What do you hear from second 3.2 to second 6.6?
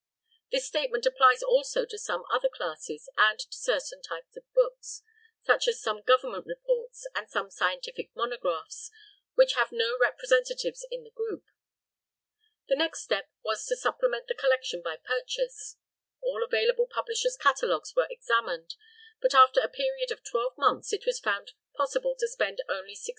to certain types of books, such as some government